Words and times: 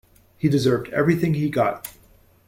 He 0.35 0.49
deserved 0.49 0.89
everything 0.89 1.35
he 1.35 1.47
got! 1.47 1.87